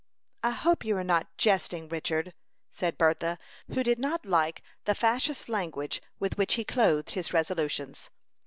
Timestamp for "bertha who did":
2.97-3.99